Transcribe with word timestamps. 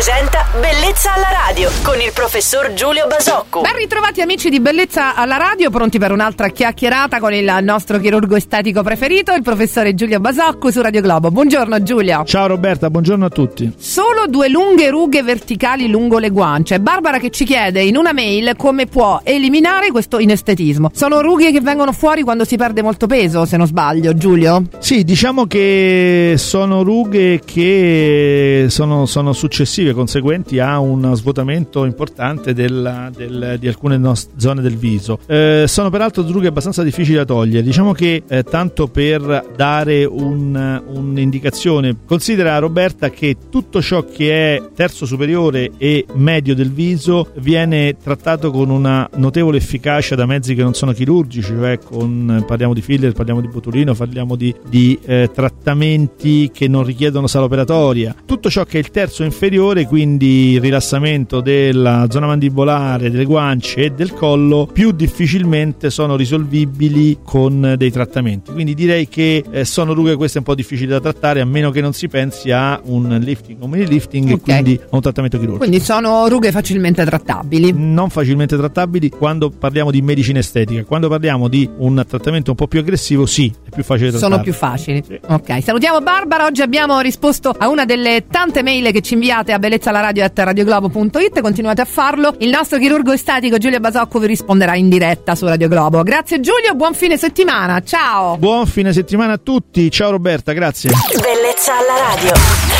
presenta 0.00 0.46
Bellezza 0.58 1.12
alla 1.12 1.28
radio 1.46 1.68
con 1.82 2.00
il 2.00 2.10
professor 2.14 2.72
Giulio 2.72 3.06
Basocco. 3.06 3.60
Ben 3.60 3.76
ritrovati 3.76 4.22
amici 4.22 4.48
di 4.48 4.58
Bellezza 4.58 5.14
alla 5.14 5.36
radio, 5.36 5.68
pronti 5.68 5.98
per 5.98 6.10
un'altra 6.10 6.48
chiacchierata 6.48 7.20
con 7.20 7.34
il 7.34 7.58
nostro 7.60 7.98
chirurgo 7.98 8.34
estetico 8.34 8.82
preferito, 8.82 9.34
il 9.34 9.42
professore 9.42 9.94
Giulio 9.94 10.18
Basocco 10.18 10.70
su 10.70 10.80
Radio 10.80 11.02
Globo. 11.02 11.30
Buongiorno 11.30 11.82
Giulio. 11.82 12.24
Ciao 12.24 12.46
Roberta, 12.46 12.88
buongiorno 12.88 13.26
a 13.26 13.28
tutti. 13.28 13.70
Solo 13.76 14.24
due 14.26 14.48
lunghe 14.48 14.88
rughe 14.88 15.22
verticali 15.22 15.86
lungo 15.86 16.18
le 16.18 16.30
guance. 16.30 16.80
Barbara 16.80 17.18
che 17.18 17.28
ci 17.28 17.44
chiede 17.44 17.82
in 17.82 17.98
una 17.98 18.14
mail 18.14 18.54
come 18.56 18.86
può 18.86 19.20
eliminare 19.22 19.90
questo 19.90 20.18
inestetismo. 20.18 20.90
Sono 20.94 21.20
rughe 21.20 21.52
che 21.52 21.60
vengono 21.60 21.92
fuori 21.92 22.22
quando 22.22 22.46
si 22.46 22.56
perde 22.56 22.80
molto 22.80 23.06
peso, 23.06 23.44
se 23.44 23.58
non 23.58 23.66
sbaglio, 23.66 24.14
Giulio? 24.14 24.62
Sì, 24.78 25.04
diciamo 25.04 25.46
che 25.46 26.36
sono 26.38 26.82
rughe 26.82 27.42
che 27.44 28.64
sono, 28.70 29.04
sono 29.04 29.34
successive, 29.34 29.88
conseguenti 29.92 30.58
a 30.58 30.78
un 30.78 31.14
svuotamento 31.14 31.84
importante 31.84 32.52
della, 32.52 33.10
del, 33.14 33.56
di 33.58 33.68
alcune 33.68 33.96
nost- 33.96 34.30
zone 34.36 34.60
del 34.60 34.76
viso. 34.76 35.18
Eh, 35.26 35.64
sono 35.66 35.90
peraltro 35.90 36.24
rughe 36.30 36.48
abbastanza 36.48 36.82
difficili 36.82 37.16
da 37.16 37.24
togliere. 37.24 37.62
Diciamo 37.62 37.92
che 37.92 38.22
eh, 38.26 38.42
tanto 38.42 38.88
per 38.88 39.46
dare 39.56 40.04
un, 40.04 40.82
un'indicazione, 40.86 41.96
considera 42.06 42.58
Roberta 42.58 43.10
che 43.10 43.36
tutto 43.50 43.80
ciò 43.82 44.04
che 44.04 44.56
è 44.56 44.62
terzo 44.74 45.06
superiore 45.06 45.72
e 45.78 46.04
medio 46.14 46.54
del 46.54 46.70
viso 46.70 47.28
viene 47.36 47.96
trattato 48.02 48.50
con 48.50 48.70
una 48.70 49.08
notevole 49.16 49.58
efficacia 49.58 50.14
da 50.14 50.26
mezzi 50.26 50.54
che 50.54 50.62
non 50.62 50.74
sono 50.74 50.92
chirurgici, 50.92 51.52
cioè 51.54 51.78
con, 51.78 52.44
parliamo 52.46 52.74
di 52.74 52.82
filler, 52.82 53.12
parliamo 53.12 53.40
di 53.40 53.48
botulino, 53.48 53.94
parliamo 53.94 54.36
di, 54.36 54.54
di 54.68 54.98
eh, 55.04 55.30
trattamenti 55.32 56.50
che 56.52 56.68
non 56.68 56.84
richiedono 56.84 57.26
sala 57.26 57.44
operatoria. 57.44 58.14
Tutto 58.24 58.50
ciò 58.50 58.64
che 58.64 58.76
è 58.76 58.80
il 58.80 58.90
terzo 58.90 59.24
inferiore, 59.24 59.79
quindi 59.86 60.58
rilassamento 60.58 61.40
della 61.40 62.06
zona 62.10 62.26
mandibolare, 62.26 63.10
delle 63.10 63.24
guance 63.24 63.80
e 63.80 63.90
del 63.90 64.12
collo, 64.12 64.68
più 64.72 64.92
difficilmente 64.92 65.90
sono 65.90 66.16
risolvibili 66.16 67.18
con 67.24 67.74
dei 67.76 67.90
trattamenti. 67.90 68.52
Quindi 68.52 68.74
direi 68.74 69.08
che 69.08 69.44
eh, 69.50 69.64
sono 69.64 69.92
rughe 69.92 70.16
queste 70.16 70.38
un 70.38 70.44
po' 70.44 70.54
difficili 70.54 70.88
da 70.88 71.00
trattare, 71.00 71.40
a 71.40 71.44
meno 71.44 71.70
che 71.70 71.80
non 71.80 71.92
si 71.92 72.08
pensi 72.08 72.50
a 72.50 72.80
un 72.84 73.18
lifting, 73.22 73.62
un 73.62 73.70
mini 73.70 73.86
lifting 73.86 74.24
okay. 74.24 74.36
e 74.36 74.40
quindi 74.40 74.80
a 74.82 74.96
un 74.96 75.00
trattamento 75.00 75.38
chirurgico. 75.38 75.64
Quindi 75.64 75.80
sono 75.80 76.28
rughe 76.28 76.50
facilmente 76.50 77.04
trattabili? 77.04 77.72
Non 77.74 78.10
facilmente 78.10 78.56
trattabili 78.56 79.10
quando 79.10 79.50
parliamo 79.50 79.90
di 79.90 80.02
medicina 80.02 80.38
estetica. 80.38 80.84
Quando 80.84 81.08
parliamo 81.08 81.48
di 81.48 81.68
un 81.78 82.04
trattamento 82.06 82.50
un 82.50 82.56
po' 82.56 82.66
più 82.66 82.80
aggressivo, 82.80 83.26
sì, 83.26 83.52
è 83.64 83.70
più 83.70 83.82
facile 83.82 84.10
trattarlo. 84.10 84.34
Sono 84.34 84.42
più 84.42 84.52
facili. 84.52 85.02
Sì. 85.06 85.18
Ok, 85.26 85.62
salutiamo 85.62 86.00
Barbara. 86.00 86.46
Oggi 86.46 86.62
abbiamo 86.62 87.00
risposto 87.00 87.54
a 87.56 87.68
una 87.68 87.84
delle 87.84 88.26
tante 88.28 88.62
mail 88.62 88.90
che 88.92 89.00
ci 89.00 89.14
inviate 89.14 89.52
a 89.52 89.58
bellezzalaradio.radioglobo.it. 89.70 91.40
Continuate 91.40 91.80
a 91.80 91.84
farlo. 91.84 92.34
Il 92.38 92.50
nostro 92.50 92.78
chirurgo 92.78 93.12
estetico 93.12 93.58
Giulio 93.58 93.78
Basocco 93.78 94.18
vi 94.18 94.26
risponderà 94.26 94.74
in 94.74 94.88
diretta 94.88 95.34
su 95.34 95.46
Radio 95.46 95.68
Globo. 95.68 96.02
Grazie 96.02 96.40
Giulio, 96.40 96.74
buon 96.74 96.94
fine 96.94 97.16
settimana. 97.16 97.80
Ciao. 97.82 98.36
Buon 98.36 98.66
fine 98.66 98.92
settimana 98.92 99.34
a 99.34 99.38
tutti. 99.38 99.90
Ciao 99.90 100.10
Roberta, 100.10 100.52
grazie. 100.52 100.90
Bellezza 101.20 101.72
alla 101.76 102.14
radio. 102.14 102.79